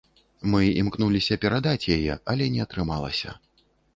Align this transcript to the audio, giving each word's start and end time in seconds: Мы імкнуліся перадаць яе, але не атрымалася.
Мы 0.53 0.61
імкнуліся 0.83 1.37
перадаць 1.43 1.89
яе, 1.97 2.13
але 2.33 2.49
не 2.57 2.61
атрымалася. 2.65 3.37